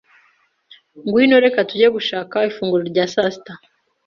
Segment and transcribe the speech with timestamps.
[1.05, 3.53] Ngwino, reka tujye gushaka ifunguro rya sasita.